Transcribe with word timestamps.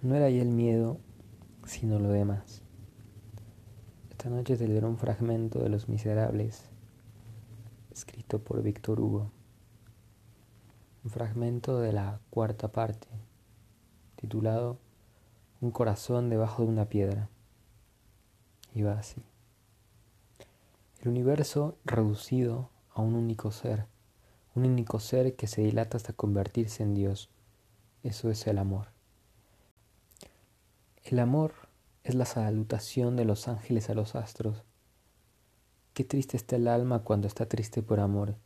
No 0.00 0.14
era 0.14 0.30
ya 0.30 0.42
el 0.42 0.50
miedo, 0.50 1.00
sino 1.66 1.98
lo 1.98 2.10
demás. 2.10 2.62
Esta 4.10 4.30
noche 4.30 4.56
te 4.56 4.68
leeré 4.68 4.86
un 4.86 4.96
fragmento 4.96 5.58
de 5.58 5.68
Los 5.68 5.88
Miserables, 5.88 6.66
escrito 7.90 8.38
por 8.38 8.62
Víctor 8.62 9.00
Hugo. 9.00 9.32
Un 11.02 11.10
fragmento 11.10 11.80
de 11.80 11.92
la 11.92 12.20
cuarta 12.30 12.70
parte, 12.70 13.08
titulado 14.14 14.78
Un 15.60 15.72
corazón 15.72 16.30
debajo 16.30 16.62
de 16.62 16.68
una 16.68 16.84
piedra. 16.84 17.28
Y 18.72 18.82
va 18.82 19.00
así. 19.00 19.20
El 21.00 21.08
universo 21.08 21.76
reducido 21.84 22.70
a 22.94 23.02
un 23.02 23.16
único 23.16 23.50
ser, 23.50 23.86
un 24.54 24.64
único 24.64 25.00
ser 25.00 25.34
que 25.34 25.48
se 25.48 25.62
dilata 25.62 25.96
hasta 25.96 26.12
convertirse 26.12 26.84
en 26.84 26.94
Dios. 26.94 27.30
Eso 28.04 28.30
es 28.30 28.46
el 28.46 28.58
amor. 28.58 28.97
El 31.10 31.20
amor 31.20 31.54
es 32.04 32.14
la 32.14 32.26
salutación 32.26 33.16
de 33.16 33.24
los 33.24 33.48
ángeles 33.48 33.88
a 33.88 33.94
los 33.94 34.14
astros. 34.14 34.62
Qué 35.94 36.04
triste 36.04 36.36
está 36.36 36.56
el 36.56 36.68
alma 36.68 36.98
cuando 36.98 37.26
está 37.26 37.46
triste 37.46 37.82
por 37.82 37.98
amor. 37.98 38.36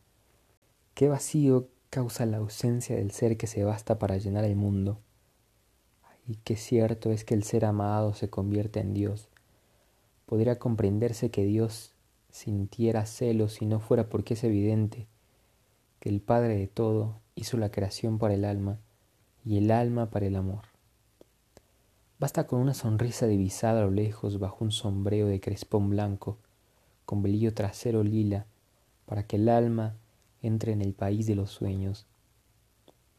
Qué 0.94 1.08
vacío 1.08 1.66
causa 1.90 2.24
la 2.24 2.36
ausencia 2.36 2.94
del 2.94 3.10
ser 3.10 3.36
que 3.36 3.48
se 3.48 3.64
basta 3.64 3.98
para 3.98 4.16
llenar 4.16 4.44
el 4.44 4.54
mundo. 4.54 5.00
Y 6.24 6.36
qué 6.36 6.54
cierto 6.54 7.10
es 7.10 7.24
que 7.24 7.34
el 7.34 7.42
ser 7.42 7.64
amado 7.64 8.14
se 8.14 8.30
convierte 8.30 8.78
en 8.78 8.94
Dios. 8.94 9.28
Podría 10.24 10.60
comprenderse 10.60 11.32
que 11.32 11.44
Dios 11.44 11.96
sintiera 12.30 13.06
celos 13.06 13.54
si 13.54 13.66
no 13.66 13.80
fuera 13.80 14.08
porque 14.08 14.34
es 14.34 14.44
evidente 14.44 15.08
que 15.98 16.10
el 16.10 16.20
Padre 16.20 16.58
de 16.58 16.68
todo 16.68 17.18
hizo 17.34 17.56
la 17.56 17.72
creación 17.72 18.20
para 18.20 18.34
el 18.34 18.44
alma 18.44 18.78
y 19.44 19.58
el 19.58 19.72
alma 19.72 20.10
para 20.10 20.26
el 20.26 20.36
amor. 20.36 20.71
Basta 22.22 22.46
con 22.46 22.60
una 22.60 22.72
sonrisa 22.72 23.26
divisada 23.26 23.80
a 23.80 23.84
lo 23.84 23.90
lejos 23.90 24.38
bajo 24.38 24.64
un 24.64 24.70
sombrero 24.70 25.26
de 25.26 25.40
crespón 25.40 25.90
blanco, 25.90 26.38
con 27.04 27.20
velillo 27.20 27.52
trasero 27.52 28.04
lila, 28.04 28.46
para 29.06 29.26
que 29.26 29.34
el 29.34 29.48
alma 29.48 29.96
entre 30.40 30.70
en 30.70 30.82
el 30.82 30.94
país 30.94 31.26
de 31.26 31.34
los 31.34 31.50
sueños. 31.50 32.06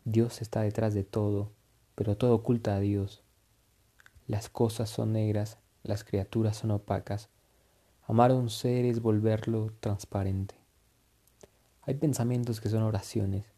Dios 0.05 0.41
está 0.41 0.61
detrás 0.61 0.93
de 0.93 1.03
todo, 1.03 1.51
pero 1.95 2.15
todo 2.15 2.33
oculta 2.33 2.77
a 2.77 2.79
Dios. 2.79 3.23
Las 4.25 4.47
cosas 4.47 4.89
son 4.89 5.11
negras, 5.11 5.57
las 5.83 6.05
criaturas 6.05 6.55
son 6.55 6.71
opacas. 6.71 7.27
Amar 8.07 8.31
a 8.31 8.35
un 8.35 8.49
ser 8.49 8.85
es 8.85 9.01
volverlo 9.01 9.73
transparente. 9.81 10.55
Hay 11.81 11.95
pensamientos 11.95 12.61
que 12.61 12.69
son 12.69 12.83
oraciones, 12.83 13.51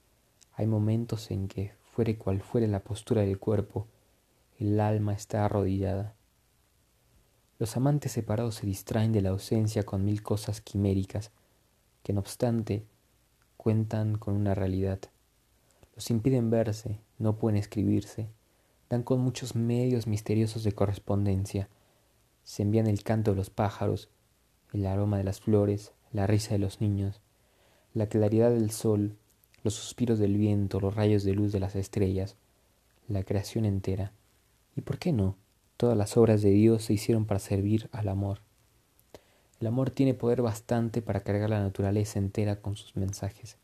hay 0.56 0.66
momentos 0.66 1.30
en 1.30 1.48
que, 1.48 1.76
fuere 1.84 2.18
cual 2.18 2.42
fuere 2.42 2.68
la 2.68 2.80
postura 2.80 3.22
del 3.22 3.38
cuerpo, 3.38 3.86
el 4.58 4.80
alma 4.80 5.14
está 5.14 5.46
arrodillada. 5.46 6.16
Los 7.60 7.76
amantes 7.78 8.14
separados 8.14 8.56
se 8.56 8.66
distraen 8.66 9.12
de 9.12 9.22
la 9.22 9.30
ausencia 9.30 9.84
con 9.84 10.06
mil 10.06 10.24
cosas 10.24 10.62
quiméricas, 10.62 11.32
que 12.04 12.14
no 12.14 12.20
obstante 12.20 12.86
cuentan 13.58 14.18
con 14.18 14.36
una 14.36 14.56
realidad. 14.56 15.00
Los 15.96 16.10
impiden 16.10 16.50
verse, 16.50 17.00
no 17.18 17.38
pueden 17.38 17.58
escribirse, 17.58 18.30
dan 18.90 19.04
con 19.04 19.20
muchos 19.20 19.56
medios 19.56 20.08
misteriosos 20.08 20.64
de 20.64 20.74
correspondencia, 20.74 21.70
se 22.44 22.62
envían 22.64 22.88
el 22.88 23.04
canto 23.04 23.32
de 23.32 23.38
los 23.38 23.50
pájaros, 23.50 24.10
el 24.72 24.86
aroma 24.86 25.18
de 25.18 25.24
las 25.24 25.42
flores, 25.42 25.94
la 26.12 26.28
risa 26.28 26.52
de 26.52 26.60
los 26.60 26.82
niños, 26.82 27.22
la 27.94 28.08
claridad 28.08 28.52
del 28.52 28.72
sol, 28.72 29.18
los 29.64 29.74
suspiros 29.74 30.20
del 30.20 30.38
viento, 30.38 30.80
los 30.80 30.96
rayos 30.96 31.24
de 31.24 31.34
luz 31.34 31.52
de 31.52 31.60
las 31.60 31.76
estrellas, 31.76 32.36
la 33.08 33.24
creación 33.24 33.66
entera. 33.66 34.12
¿Y 34.76 34.82
por 34.82 35.00
qué 35.00 35.14
no? 35.14 35.38
Todas 35.78 35.98
las 35.98 36.18
obras 36.18 36.42
de 36.42 36.50
Dios 36.50 36.84
se 36.84 36.94
hicieron 36.94 37.26
para 37.26 37.40
servir 37.40 37.90
al 37.94 38.10
amor. 38.10 38.42
El 39.62 39.68
amor 39.68 39.90
tiene 39.90 40.14
poder 40.14 40.42
bastante 40.42 41.02
para 41.02 41.22
cargar 41.22 41.50
la 41.50 41.62
naturaleza 41.62 42.20
entera 42.20 42.62
con 42.62 42.76
sus 42.76 42.98
mensajes. 42.98 43.58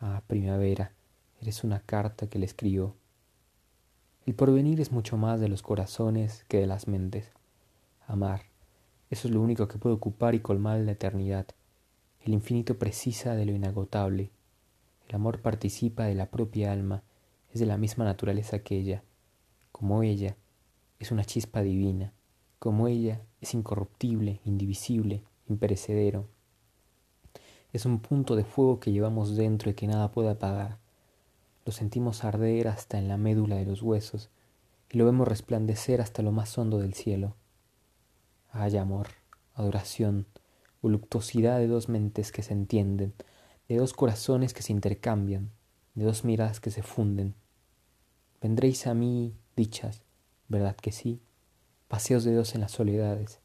Ah, 0.00 0.22
primavera, 0.26 0.92
eres 1.42 1.64
una 1.64 1.80
carta 1.80 2.28
que 2.28 2.38
le 2.38 2.46
escribo. 2.46 2.96
El 4.24 4.34
porvenir 4.34 4.80
es 4.80 4.90
mucho 4.90 5.18
más 5.18 5.38
de 5.38 5.48
los 5.48 5.60
corazones 5.60 6.44
que 6.48 6.58
de 6.58 6.66
las 6.66 6.88
mentes. 6.88 7.30
Amar, 8.06 8.44
eso 9.10 9.28
es 9.28 9.34
lo 9.34 9.42
único 9.42 9.68
que 9.68 9.78
puede 9.78 9.96
ocupar 9.96 10.34
y 10.34 10.40
colmar 10.40 10.80
la 10.80 10.92
eternidad. 10.92 11.46
El 12.22 12.32
infinito 12.32 12.78
precisa 12.78 13.34
de 13.34 13.44
lo 13.44 13.52
inagotable. 13.52 14.30
El 15.08 15.14
amor 15.14 15.42
participa 15.42 16.04
de 16.04 16.14
la 16.14 16.26
propia 16.26 16.72
alma, 16.72 17.02
es 17.52 17.60
de 17.60 17.66
la 17.66 17.76
misma 17.76 18.04
naturaleza 18.04 18.60
que 18.60 18.76
ella 18.76 19.02
como 19.78 20.02
ella, 20.02 20.36
es 20.98 21.12
una 21.12 21.24
chispa 21.24 21.62
divina, 21.62 22.12
como 22.58 22.88
ella 22.88 23.22
es 23.40 23.54
incorruptible, 23.54 24.40
indivisible, 24.44 25.22
imperecedero. 25.48 26.26
Es 27.72 27.86
un 27.86 28.00
punto 28.00 28.34
de 28.34 28.44
fuego 28.44 28.80
que 28.80 28.92
llevamos 28.92 29.36
dentro 29.36 29.70
y 29.70 29.74
que 29.74 29.86
nada 29.86 30.10
puede 30.10 30.30
apagar. 30.30 30.78
Lo 31.64 31.72
sentimos 31.72 32.24
arder 32.24 32.68
hasta 32.68 32.98
en 32.98 33.08
la 33.08 33.16
médula 33.16 33.56
de 33.56 33.66
los 33.66 33.82
huesos 33.82 34.30
y 34.90 34.98
lo 34.98 35.04
vemos 35.04 35.28
resplandecer 35.28 36.00
hasta 36.00 36.22
lo 36.22 36.32
más 36.32 36.56
hondo 36.56 36.78
del 36.78 36.94
cielo. 36.94 37.36
Hay 38.50 38.76
amor, 38.76 39.08
adoración, 39.54 40.26
voluptuosidad 40.80 41.58
de 41.58 41.66
dos 41.66 41.88
mentes 41.88 42.32
que 42.32 42.42
se 42.42 42.54
entienden, 42.54 43.14
de 43.68 43.76
dos 43.76 43.92
corazones 43.92 44.54
que 44.54 44.62
se 44.62 44.72
intercambian, 44.72 45.50
de 45.94 46.04
dos 46.04 46.24
miradas 46.24 46.60
que 46.60 46.70
se 46.70 46.82
funden. 46.82 47.34
Vendréis 48.40 48.86
a 48.86 48.94
mí 48.94 49.34
dichas, 49.56 50.02
¿verdad 50.48 50.76
que 50.76 50.92
sí? 50.92 51.20
Paseos 51.88 52.24
de 52.24 52.32
Dios 52.32 52.54
en 52.54 52.62
las 52.62 52.72
soledades, 52.72 53.40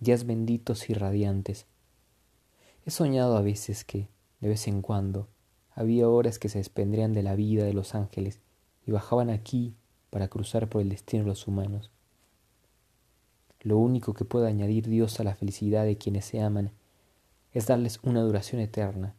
días 0.00 0.24
benditos 0.24 0.88
y 0.88 0.94
radiantes. 0.94 1.66
He 2.86 2.90
soñado 2.90 3.36
a 3.36 3.42
veces 3.42 3.84
que, 3.84 4.08
de 4.40 4.48
vez 4.48 4.68
en 4.68 4.80
cuando, 4.80 5.28
había 5.74 6.08
horas 6.08 6.38
que 6.38 6.48
se 6.48 6.58
desprendrían 6.58 7.12
de 7.12 7.22
la 7.22 7.34
vida 7.34 7.64
de 7.64 7.74
los 7.74 7.94
ángeles 7.94 8.40
y 8.86 8.92
bajaban 8.92 9.30
aquí 9.30 9.74
para 10.10 10.28
cruzar 10.28 10.68
por 10.68 10.80
el 10.80 10.88
destino 10.88 11.24
de 11.24 11.28
los 11.28 11.46
humanos. 11.46 11.90
Lo 13.60 13.78
único 13.78 14.14
que 14.14 14.24
puede 14.24 14.48
añadir 14.48 14.88
Dios 14.88 15.18
a 15.20 15.24
la 15.24 15.34
felicidad 15.34 15.84
de 15.84 15.98
quienes 15.98 16.24
se 16.24 16.40
aman 16.40 16.70
es 17.52 17.66
darles 17.66 17.98
una 18.02 18.22
duración 18.22 18.60
eterna, 18.60 19.14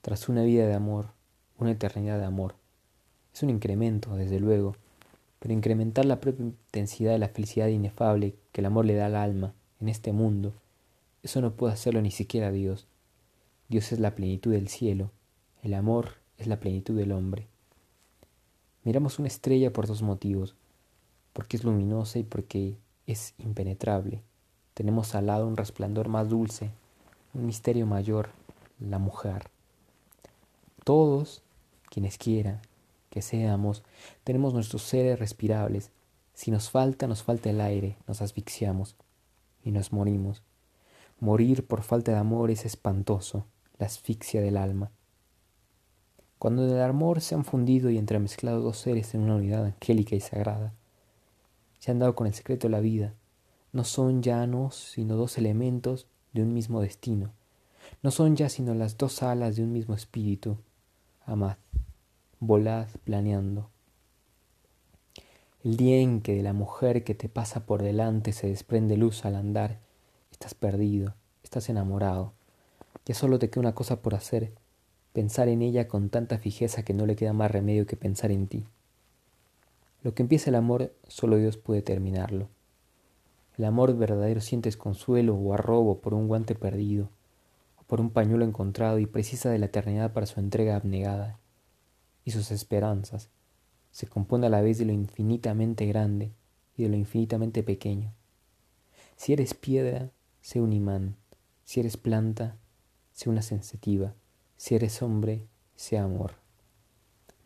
tras 0.00 0.28
una 0.28 0.42
vida 0.42 0.66
de 0.66 0.74
amor, 0.74 1.12
una 1.58 1.72
eternidad 1.72 2.18
de 2.18 2.24
amor. 2.24 2.54
Es 3.34 3.42
un 3.42 3.50
incremento, 3.50 4.16
desde 4.16 4.40
luego, 4.40 4.76
pero 5.40 5.52
incrementar 5.52 6.04
la 6.04 6.20
propia 6.20 6.44
intensidad 6.44 7.12
de 7.12 7.18
la 7.18 7.28
felicidad 7.28 7.66
inefable 7.66 8.36
que 8.52 8.60
el 8.60 8.66
amor 8.66 8.84
le 8.84 8.94
da 8.94 9.06
al 9.06 9.16
alma 9.16 9.54
en 9.80 9.88
este 9.88 10.12
mundo, 10.12 10.52
eso 11.22 11.40
no 11.40 11.52
puede 11.52 11.72
hacerlo 11.72 12.00
ni 12.00 12.10
siquiera 12.10 12.52
Dios. 12.52 12.86
Dios 13.68 13.92
es 13.92 13.98
la 13.98 14.14
plenitud 14.14 14.52
del 14.52 14.68
cielo, 14.68 15.10
el 15.62 15.74
amor 15.74 16.14
es 16.38 16.46
la 16.46 16.60
plenitud 16.60 16.96
del 16.96 17.12
hombre. 17.12 17.46
Miramos 18.84 19.18
una 19.18 19.28
estrella 19.28 19.72
por 19.72 19.86
dos 19.86 20.02
motivos, 20.02 20.54
porque 21.32 21.56
es 21.56 21.64
luminosa 21.64 22.18
y 22.18 22.22
porque 22.22 22.76
es 23.06 23.34
impenetrable. 23.38 24.22
Tenemos 24.74 25.14
al 25.14 25.26
lado 25.26 25.46
un 25.46 25.56
resplandor 25.56 26.08
más 26.08 26.28
dulce, 26.28 26.70
un 27.34 27.46
misterio 27.46 27.86
mayor, 27.86 28.30
la 28.78 28.98
mujer. 28.98 29.50
Todos, 30.84 31.42
quienes 31.90 32.16
quieran, 32.16 32.60
que 33.10 33.22
seamos, 33.22 33.82
tenemos 34.24 34.54
nuestros 34.54 34.82
seres 34.82 35.18
respirables. 35.18 35.90
Si 36.32 36.50
nos 36.50 36.70
falta, 36.70 37.06
nos 37.06 37.22
falta 37.22 37.50
el 37.50 37.60
aire, 37.60 37.98
nos 38.06 38.22
asfixiamos 38.22 38.96
y 39.62 39.72
nos 39.72 39.92
morimos. 39.92 40.42
Morir 41.18 41.66
por 41.66 41.82
falta 41.82 42.12
de 42.12 42.18
amor 42.18 42.50
es 42.50 42.64
espantoso, 42.64 43.44
la 43.78 43.86
asfixia 43.86 44.40
del 44.40 44.56
alma. 44.56 44.90
Cuando 46.38 46.64
en 46.64 46.70
el 46.70 46.80
amor 46.80 47.20
se 47.20 47.34
han 47.34 47.44
fundido 47.44 47.90
y 47.90 47.98
entremezclado 47.98 48.62
dos 48.62 48.78
seres 48.78 49.14
en 49.14 49.22
una 49.22 49.34
unidad 49.34 49.66
angélica 49.66 50.16
y 50.16 50.20
sagrada, 50.20 50.72
se 51.78 51.90
han 51.90 51.98
dado 51.98 52.14
con 52.14 52.26
el 52.26 52.32
secreto 52.32 52.68
de 52.68 52.72
la 52.72 52.80
vida, 52.80 53.12
no 53.72 53.84
son 53.84 54.22
ya 54.22 54.46
no 54.46 54.70
sino 54.70 55.16
dos 55.16 55.36
elementos 55.36 56.06
de 56.32 56.42
un 56.42 56.54
mismo 56.54 56.80
destino, 56.80 57.32
no 58.02 58.10
son 58.10 58.36
ya 58.36 58.48
sino 58.48 58.74
las 58.74 58.96
dos 58.96 59.22
alas 59.22 59.56
de 59.56 59.64
un 59.64 59.72
mismo 59.72 59.94
espíritu. 59.94 60.56
Amad 61.26 61.56
volad 62.42 62.88
planeando. 63.04 63.68
El 65.62 65.76
día 65.76 65.98
en 65.98 66.22
que 66.22 66.34
de 66.34 66.42
la 66.42 66.54
mujer 66.54 67.04
que 67.04 67.14
te 67.14 67.28
pasa 67.28 67.66
por 67.66 67.82
delante 67.82 68.32
se 68.32 68.46
desprende 68.46 68.96
luz 68.96 69.26
al 69.26 69.34
andar, 69.34 69.78
estás 70.32 70.54
perdido, 70.54 71.14
estás 71.44 71.68
enamorado. 71.68 72.32
Ya 73.04 73.14
solo 73.14 73.38
te 73.38 73.50
queda 73.50 73.60
una 73.60 73.74
cosa 73.74 74.00
por 74.00 74.14
hacer, 74.14 74.52
pensar 75.12 75.48
en 75.48 75.60
ella 75.60 75.86
con 75.86 76.08
tanta 76.08 76.38
fijeza 76.38 76.82
que 76.82 76.94
no 76.94 77.04
le 77.04 77.14
queda 77.14 77.34
más 77.34 77.50
remedio 77.50 77.86
que 77.86 77.96
pensar 77.96 78.30
en 78.30 78.46
ti. 78.46 78.64
Lo 80.02 80.14
que 80.14 80.22
empieza 80.22 80.48
el 80.48 80.56
amor, 80.56 80.94
solo 81.08 81.36
Dios 81.36 81.58
puede 81.58 81.82
terminarlo. 81.82 82.48
El 83.58 83.66
amor 83.66 83.94
verdadero 83.98 84.40
sientes 84.40 84.78
consuelo 84.78 85.34
o 85.34 85.52
arrobo 85.52 86.00
por 86.00 86.14
un 86.14 86.26
guante 86.26 86.54
perdido, 86.54 87.10
o 87.76 87.82
por 87.82 88.00
un 88.00 88.08
pañuelo 88.08 88.46
encontrado 88.46 88.98
y 88.98 89.04
precisa 89.04 89.50
de 89.50 89.58
la 89.58 89.66
eternidad 89.66 90.14
para 90.14 90.24
su 90.24 90.40
entrega 90.40 90.76
abnegada 90.76 91.38
sus 92.30 92.50
esperanzas. 92.50 93.28
se 93.92 94.06
compone 94.06 94.46
a 94.46 94.50
la 94.50 94.60
vez 94.60 94.78
de 94.78 94.84
lo 94.84 94.92
infinitamente 94.92 95.84
grande 95.86 96.32
y 96.76 96.84
de 96.84 96.88
lo 96.88 96.96
infinitamente 96.96 97.62
pequeño. 97.62 98.12
Si 99.16 99.32
eres 99.32 99.52
piedra, 99.52 100.10
sé 100.40 100.60
un 100.60 100.72
imán. 100.72 101.16
Si 101.64 101.80
eres 101.80 101.96
planta, 101.96 102.56
sé 103.12 103.28
una 103.28 103.42
sensitiva. 103.42 104.14
Si 104.56 104.74
eres 104.74 105.02
hombre, 105.02 105.46
sé 105.74 105.98
amor. 105.98 106.34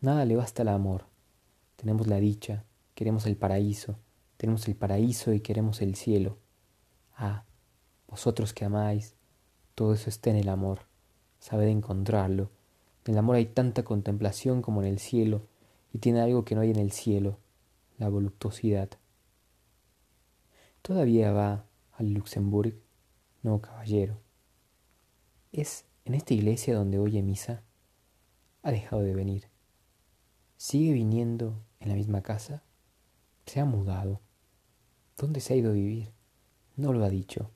Nada 0.01 0.23
le 0.25 0.35
basta 0.35 0.61
al 0.61 0.69
amor. 0.69 1.05
Tenemos 1.75 2.07
la 2.07 2.17
dicha, 2.17 2.63
queremos 2.93 3.25
el 3.25 3.37
paraíso, 3.37 3.97
tenemos 4.37 4.67
el 4.67 4.75
paraíso 4.75 5.33
y 5.33 5.41
queremos 5.41 5.81
el 5.81 5.95
cielo. 5.95 6.37
Ah, 7.15 7.43
vosotros 8.07 8.53
que 8.53 8.65
amáis, 8.65 9.15
todo 9.73 9.93
eso 9.93 10.09
está 10.09 10.29
en 10.29 10.37
el 10.37 10.49
amor. 10.49 10.81
Sabed 11.39 11.67
encontrarlo. 11.67 12.49
En 13.05 13.13
el 13.13 13.19
amor 13.19 13.35
hay 13.35 13.45
tanta 13.45 13.83
contemplación 13.83 14.61
como 14.61 14.81
en 14.81 14.87
el 14.87 14.99
cielo, 14.99 15.47
y 15.93 15.99
tiene 15.99 16.21
algo 16.21 16.43
que 16.43 16.55
no 16.55 16.61
hay 16.61 16.71
en 16.71 16.79
el 16.79 16.91
cielo, 16.91 17.37
la 17.97 18.09
voluptuosidad. 18.09 18.89
¿Todavía 20.81 21.31
va 21.31 21.65
al 21.93 22.13
Luxemburg? 22.13 22.75
No, 23.43 23.61
caballero. 23.61 24.19
¿Es 25.51 25.85
en 26.03 26.15
esta 26.15 26.33
iglesia 26.33 26.75
donde 26.75 26.99
oye 26.99 27.21
misa? 27.21 27.63
Ha 28.63 28.71
dejado 28.71 29.03
de 29.03 29.13
venir. 29.13 29.47
¿Sigue 30.57 30.93
viniendo 30.93 31.61
en 31.79 31.89
la 31.89 31.95
misma 31.95 32.21
casa? 32.21 32.63
¿Se 33.45 33.59
ha 33.59 33.65
mudado? 33.65 34.19
¿Dónde 35.15 35.39
se 35.39 35.53
ha 35.53 35.57
ido 35.57 35.69
a 35.69 35.73
vivir? 35.73 36.11
No 36.75 36.91
lo 36.91 37.05
ha 37.05 37.09
dicho. 37.09 37.51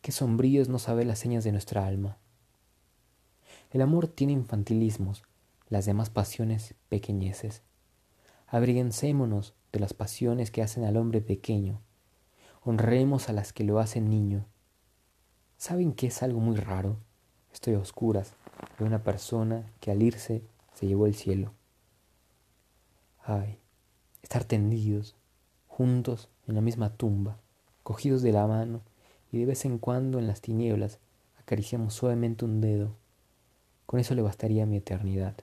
Qué 0.00 0.10
sombrío 0.10 0.60
es 0.60 0.68
no 0.68 0.78
saber 0.78 1.06
las 1.06 1.20
señas 1.20 1.44
de 1.44 1.52
nuestra 1.52 1.86
alma. 1.86 2.18
El 3.72 3.80
amor 3.80 4.06
tiene 4.06 4.34
infantilismos, 4.34 5.22
las 5.70 5.86
demás 5.86 6.10
pasiones 6.10 6.74
pequeñeces. 6.90 7.62
Abriguencémonos 8.46 9.54
de 9.72 9.80
las 9.80 9.94
pasiones 9.94 10.50
que 10.50 10.60
hacen 10.60 10.84
al 10.84 10.98
hombre 10.98 11.22
pequeño. 11.22 11.80
Honremos 12.60 13.30
a 13.30 13.32
las 13.32 13.54
que 13.54 13.64
lo 13.64 13.78
hacen 13.78 14.10
niño. 14.10 14.44
¿Saben 15.56 15.94
que 15.94 16.08
es 16.08 16.22
algo 16.22 16.38
muy 16.38 16.56
raro? 16.56 16.98
Estoy 17.50 17.72
a 17.72 17.78
oscuras 17.78 18.34
de 18.78 18.84
una 18.84 19.02
persona 19.02 19.72
que 19.80 19.90
al 19.90 20.02
irse 20.02 20.42
se 20.74 20.86
llevó 20.86 21.06
el 21.06 21.14
cielo. 21.14 21.54
Ay, 23.24 23.58
estar 24.22 24.44
tendidos, 24.44 25.16
juntos 25.66 26.28
en 26.46 26.56
la 26.56 26.60
misma 26.60 26.90
tumba, 26.90 27.38
cogidos 27.84 28.20
de 28.20 28.32
la 28.32 28.46
mano, 28.46 28.82
y 29.30 29.38
de 29.38 29.46
vez 29.46 29.64
en 29.64 29.78
cuando 29.78 30.18
en 30.18 30.26
las 30.26 30.42
tinieblas 30.42 30.98
acariciamos 31.40 31.94
suavemente 31.94 32.44
un 32.44 32.60
dedo. 32.60 33.00
Con 33.86 34.00
eso 34.00 34.14
le 34.14 34.22
bastaría 34.22 34.66
mi 34.66 34.76
eternidad. 34.76 35.34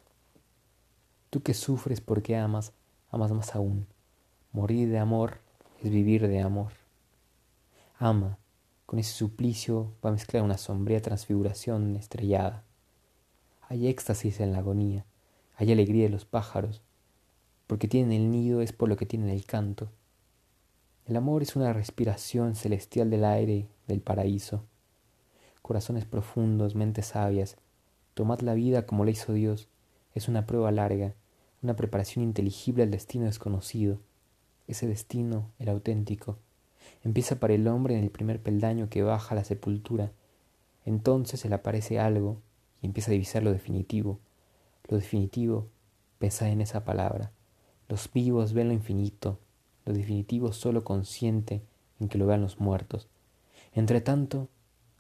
Tú 1.30 1.42
que 1.42 1.54
sufres 1.54 2.02
porque 2.02 2.36
amas, 2.36 2.74
amas 3.12 3.32
más 3.32 3.56
aún. 3.56 3.88
Morir 4.52 4.90
de 4.90 4.98
amor 4.98 5.40
es 5.84 5.92
vivir 5.92 6.28
de 6.28 6.42
amor. 6.42 6.72
Ama, 7.98 8.40
con 8.86 8.98
ese 8.98 9.14
suplicio 9.14 9.94
va 10.04 10.10
a 10.10 10.14
mezclar 10.14 10.42
una 10.42 10.58
sombría 10.58 11.02
transfiguración 11.02 11.96
estrellada. 11.96 12.64
Hay 13.62 13.88
éxtasis 13.88 14.40
en 14.40 14.52
la 14.52 14.60
agonía, 14.60 15.06
hay 15.56 15.72
alegría 15.72 16.06
de 16.06 16.10
los 16.10 16.26
pájaros, 16.26 16.82
porque 17.68 17.88
tienen 17.88 18.12
el 18.14 18.32
nido 18.32 18.62
es 18.62 18.74
por 18.74 18.90
lo 18.90 18.98
que 18.98 19.06
tienen 19.06 19.30
el 19.30 19.46
canto. 19.46 19.92
El 21.06 21.18
amor 21.18 21.44
es 21.44 21.56
una 21.56 21.72
respiración 21.72 22.56
celestial 22.56 23.12
del 23.12 23.26
aire 23.26 23.68
del 23.88 24.02
paraíso. 24.02 24.64
Corazones 25.62 26.06
profundos, 26.06 26.74
mentes 26.74 27.08
sabias, 27.08 27.58
tomad 28.20 28.42
la 28.42 28.54
vida 28.54 28.86
como 28.86 29.06
la 29.06 29.12
hizo 29.12 29.32
Dios, 29.32 29.70
es 30.14 30.28
una 30.28 30.46
prueba 30.46 30.74
larga, 30.74 31.14
una 31.64 31.78
preparación 31.78 32.22
inteligible 32.22 32.84
al 32.84 32.92
destino 32.92 33.24
desconocido. 33.24 34.02
Ese 34.68 34.88
destino, 34.88 35.52
el 35.58 35.70
auténtico, 35.70 36.38
empieza 37.06 37.40
para 37.40 37.54
el 37.54 37.66
hombre 37.70 37.98
en 37.98 38.04
el 38.04 38.10
primer 38.10 38.42
peldaño 38.42 38.90
que 38.90 39.04
baja 39.04 39.34
a 39.34 39.36
la 39.38 39.46
sepultura. 39.46 40.12
Entonces 40.84 41.40
se 41.40 41.48
le 41.48 41.56
aparece 41.56 41.98
algo 41.98 42.42
y 42.82 42.88
empieza 42.88 43.10
a 43.10 43.14
divisar 43.14 43.42
lo 43.42 43.54
definitivo. 43.54 44.20
Lo 44.90 44.98
definitivo, 44.98 45.70
pesa 46.18 46.50
en 46.50 46.60
esa 46.60 46.84
palabra. 46.84 47.32
Los 47.88 48.12
vivos 48.12 48.52
ven 48.52 48.68
lo 48.68 48.74
infinito, 48.74 49.40
lo 49.86 49.94
definitivo 49.94 50.52
solo 50.52 50.84
consciente 50.84 51.62
en 52.02 52.10
que 52.10 52.18
lo 52.18 52.28
vean 52.28 52.42
los 52.42 52.60
muertos. 52.60 53.08
Entre 53.72 54.02
tanto, 54.02 54.50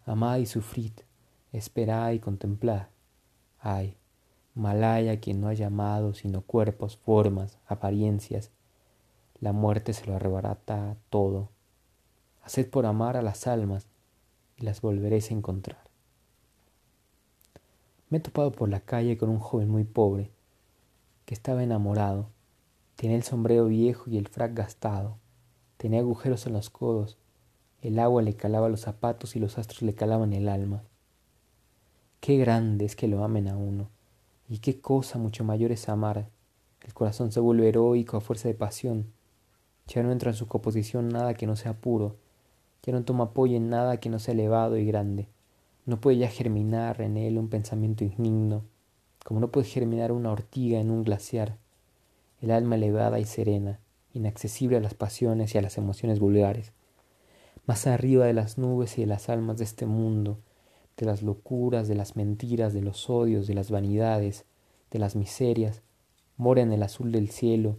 amad 0.06 0.38
y 0.38 0.46
sufrid, 0.46 0.94
esperad 1.52 2.14
y 2.14 2.20
contemplad. 2.20 2.84
Ay, 3.60 3.98
Malaya 4.56 5.20
quien 5.20 5.40
no 5.40 5.48
haya 5.48 5.68
amado 5.68 6.14
sino 6.14 6.42
cuerpos, 6.42 6.98
formas, 6.98 7.58
apariencias. 7.66 8.52
La 9.40 9.54
muerte 9.54 9.94
se 9.94 10.06
lo 10.06 10.16
arrebarata 10.16 10.98
todo. 11.10 11.50
Haced 12.44 12.70
por 12.70 12.86
amar 12.86 13.16
a 13.16 13.22
las 13.22 13.48
almas 13.48 13.88
y 14.58 14.64
las 14.64 14.82
volveréis 14.82 15.32
a 15.32 15.34
encontrar. 15.34 15.90
Me 18.10 18.18
he 18.18 18.22
topado 18.22 18.52
por 18.52 18.70
la 18.70 18.80
calle 18.80 19.18
con 19.18 19.30
un 19.30 19.40
joven 19.40 19.70
muy 19.70 19.84
pobre, 19.84 20.32
que 21.26 21.36
estaba 21.36 21.64
enamorado. 21.64 22.28
Tenía 22.96 23.16
el 23.16 23.24
sombrero 23.24 23.68
viejo 23.68 24.10
y 24.10 24.18
el 24.18 24.28
frac 24.28 24.54
gastado. 24.56 25.18
Tenía 25.78 26.00
agujeros 26.00 26.48
en 26.48 26.54
los 26.54 26.70
codos. 26.70 27.18
El 27.82 28.00
agua 28.00 28.24
le 28.24 28.36
calaba 28.36 28.68
los 28.68 28.82
zapatos 28.82 29.36
y 29.36 29.40
los 29.40 29.58
astros 29.58 29.84
le 29.84 29.94
calaban 29.94 30.34
el 30.34 30.50
alma. 30.50 30.84
Qué 32.20 32.38
grande 32.38 32.84
es 32.86 32.98
que 32.98 33.08
lo 33.08 33.24
amen 33.24 33.48
a 33.48 33.56
uno 33.56 33.90
y 34.50 34.58
qué 34.58 34.82
cosa 34.82 35.18
mucho 35.18 35.44
mayor 35.44 35.72
es 35.72 35.88
amar. 35.88 36.28
El 36.82 36.94
corazón 36.94 37.32
se 37.32 37.40
vuelve 37.40 37.70
heroico 37.70 38.18
a 38.18 38.22
fuerza 38.22 38.50
de 38.50 38.56
pasión. 38.56 39.14
Ya 39.88 40.04
no 40.04 40.12
entra 40.12 40.32
en 40.32 40.36
su 40.36 40.48
composición 40.48 41.08
nada 41.08 41.36
que 41.36 41.48
no 41.48 41.56
sea 41.56 41.76
puro. 41.76 42.18
Ya 42.84 42.92
no 42.92 43.04
toma 43.04 43.26
apoyo 43.26 43.56
en 43.56 43.70
nada 43.70 44.02
que 44.02 44.10
no 44.10 44.20
sea 44.20 44.34
elevado 44.34 44.78
y 44.78 44.86
grande. 44.86 45.28
No 45.86 46.02
puede 46.02 46.18
ya 46.18 46.28
germinar 46.28 47.00
en 47.02 47.16
él 47.16 47.38
un 47.38 47.48
pensamiento 47.48 48.04
indigno, 48.04 48.64
como 49.24 49.40
no 49.40 49.50
puede 49.50 49.68
germinar 49.68 50.12
una 50.12 50.32
ortiga 50.32 50.80
en 50.80 50.92
un 50.92 51.04
glaciar. 51.04 51.58
El 52.42 52.52
alma 52.52 52.76
elevada 52.76 53.20
y 53.20 53.26
serena, 53.26 53.80
inaccesible 54.14 54.78
a 54.78 54.82
las 54.82 54.94
pasiones 54.94 55.56
y 55.56 55.58
a 55.58 55.62
las 55.62 55.78
emociones 55.78 56.20
vulgares. 56.20 56.74
Más 57.66 57.88
arriba 57.88 58.26
de 58.26 58.34
las 58.34 58.58
nubes 58.58 58.98
y 58.98 59.02
de 59.02 59.08
las 59.08 59.30
almas 59.30 59.58
de 59.58 59.64
este 59.64 59.86
mundo, 59.86 60.40
de 61.00 61.06
las 61.06 61.24
locuras, 61.24 61.88
de 61.88 61.96
las 61.96 62.18
mentiras, 62.18 62.74
de 62.74 62.82
los 62.82 63.10
odios, 63.10 63.48
de 63.48 63.54
las 63.54 63.72
vanidades, 63.72 64.44
de 64.92 65.00
las 65.00 65.16
miserias, 65.16 65.82
mora 66.36 66.62
en 66.62 66.74
el 66.74 66.84
azul 66.84 67.14
del 67.14 67.30
cielo, 67.30 67.78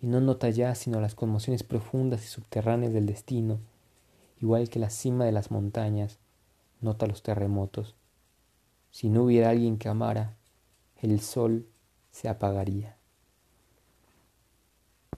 y 0.00 0.06
no 0.06 0.20
nota 0.20 0.48
ya 0.48 0.74
sino 0.76 1.00
las 1.00 1.16
conmociones 1.16 1.64
profundas 1.64 2.24
y 2.24 2.28
subterráneas 2.28 2.92
del 2.92 3.06
destino, 3.06 3.58
igual 4.40 4.68
que 4.68 4.78
la 4.78 4.90
cima 4.90 5.24
de 5.24 5.32
las 5.32 5.50
montañas 5.50 6.18
nota 6.80 7.08
los 7.08 7.22
terremotos. 7.22 7.96
Si 8.92 9.08
no 9.08 9.24
hubiera 9.24 9.50
alguien 9.50 9.76
que 9.76 9.88
amara, 9.88 10.36
el 11.00 11.20
sol 11.20 11.66
se 12.12 12.28
apagaría. 12.28 12.96